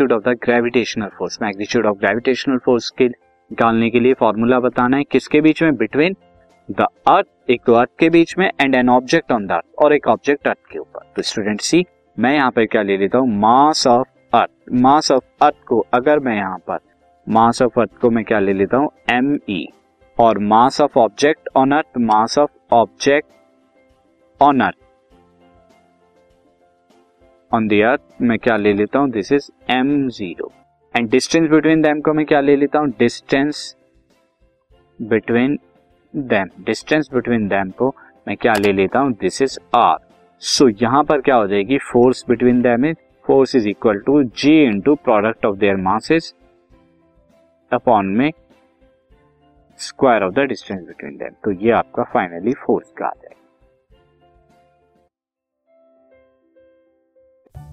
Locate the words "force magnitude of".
1.18-1.96